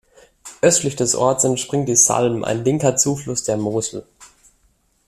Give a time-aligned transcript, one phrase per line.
[0.63, 4.03] Östlich des Orts entspringt die Salm, ein linker Zufluss der Mosel.